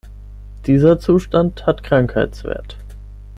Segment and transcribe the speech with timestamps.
[0.65, 2.75] Dieser Zustand hat Krankheitswert.